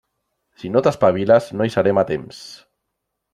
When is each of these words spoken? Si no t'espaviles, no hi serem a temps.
Si 0.61 0.71
no 0.75 0.81
t'espaviles, 0.87 1.49
no 1.59 1.67
hi 1.69 1.75
serem 1.75 2.01
a 2.03 2.05
temps. 2.13 2.41